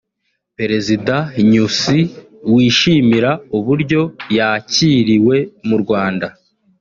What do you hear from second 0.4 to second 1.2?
Perezida